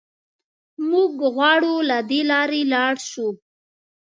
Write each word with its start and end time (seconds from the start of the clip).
موږ 0.89 1.13
غواړو 1.35 1.75
له 1.89 1.97
دې 2.09 2.21
لارې 2.31 2.61
لاړ 2.73 2.93
شو. 3.09 3.27